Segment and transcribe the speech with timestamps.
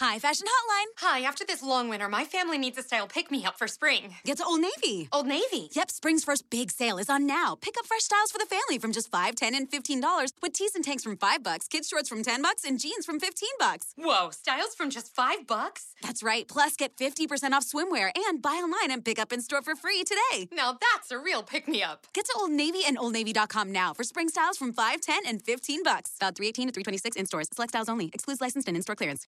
[0.00, 0.86] Hi, Fashion Hotline.
[0.98, 4.14] Hi, after this long winter, my family needs a style pick me up for spring.
[4.24, 5.08] Get to Old Navy.
[5.12, 5.70] Old Navy.
[5.72, 7.56] Yep, spring's first big sale is on now.
[7.60, 10.76] Pick up fresh styles for the family from just 5 10 and $15 with tees
[10.76, 13.92] and tanks from 5 bucks, kids shorts from 10 bucks, and jeans from 15 bucks.
[13.96, 15.86] Whoa, styles from just five bucks?
[16.00, 16.46] That's right.
[16.46, 20.04] Plus, get 50% off swimwear and buy online and pick up in store for free
[20.04, 20.46] today.
[20.52, 22.06] Now that's a real pick me up.
[22.12, 25.82] Get to Old Navy and OldNavy.com now for spring styles from 5 10 and 15
[25.82, 26.14] bucks.
[26.18, 27.48] About 318 to 326 in stores.
[27.52, 28.12] Select styles only.
[28.14, 29.26] Excludes licensed and in store clearance.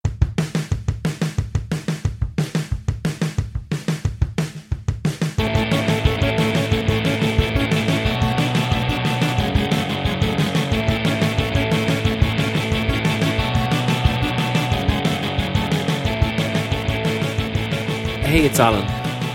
[18.27, 18.83] Hey, it's Alan.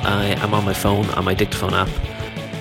[0.04, 1.88] I am on my phone on my dictaphone app,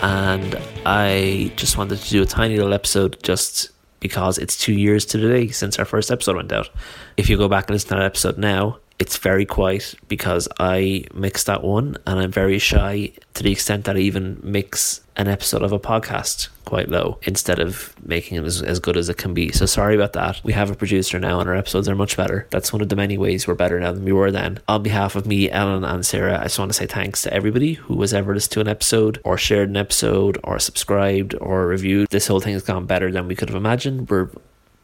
[0.02, 5.06] and I just wanted to do a tiny little episode just because it's two years
[5.08, 6.70] to the day since our first episode went out.
[7.18, 11.06] If you go back and listen to that episode now, it's very quiet because I
[11.12, 15.28] mix that one, and I'm very shy to the extent that I even mix an
[15.28, 19.18] episode of a podcast quite low instead of making it as, as good as it
[19.18, 19.52] can be.
[19.52, 20.40] So sorry about that.
[20.44, 22.46] We have a producer now, and our episodes are much better.
[22.52, 24.60] That's one of the many ways we're better now than we were then.
[24.68, 27.74] On behalf of me, Ellen, and Sarah, I just want to say thanks to everybody
[27.74, 32.08] who has ever listened to an episode, or shared an episode, or subscribed, or reviewed.
[32.12, 34.12] This whole thing has gone better than we could have imagined.
[34.12, 34.30] We're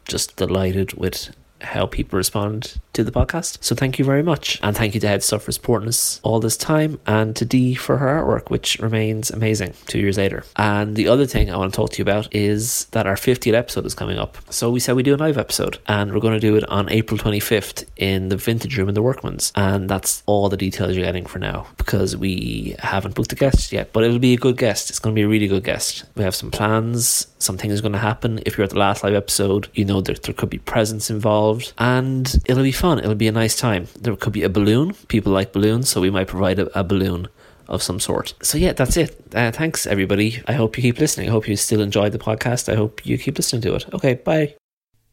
[0.08, 3.62] just delighted with how people respond to the podcast.
[3.62, 4.58] So thank you very much.
[4.62, 7.98] And thank you to Headstuff for supporting us all this time and to Dee for
[7.98, 10.44] her artwork, which remains amazing two years later.
[10.56, 13.54] And the other thing I want to talk to you about is that our 50th
[13.54, 14.36] episode is coming up.
[14.50, 16.90] So we said we do a live episode and we're going to do it on
[16.90, 19.52] April 25th in the Vintage Room in the Workman's.
[19.54, 23.72] And that's all the details you're getting for now because we haven't booked a guest
[23.72, 24.90] yet, but it'll be a good guest.
[24.90, 26.04] It's going to be a really good guest.
[26.16, 28.40] We have some plans, something is going to happen.
[28.44, 31.10] If you're at the last live episode, you know that there could be presents
[31.48, 32.98] involved and it'll be fun.
[32.98, 33.86] It'll be a nice time.
[34.00, 34.94] There could be a balloon.
[35.08, 37.28] People like balloons, so we might provide a, a balloon
[37.68, 38.34] of some sort.
[38.42, 39.20] So yeah, that's it.
[39.34, 40.42] Uh, thanks everybody.
[40.46, 41.28] I hope you keep listening.
[41.28, 42.72] I hope you still enjoy the podcast.
[42.72, 43.92] I hope you keep listening to it.
[43.94, 44.54] Okay, bye.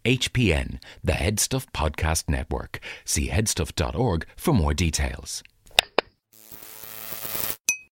[0.06, 2.80] HPN, the Headstuff Podcast Network.
[3.04, 5.44] See headstuff.org for more details.